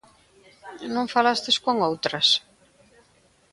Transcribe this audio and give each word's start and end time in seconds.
Non 0.95 1.11
falastes 1.15 1.57
con 1.65 1.75
outras? 1.89 2.27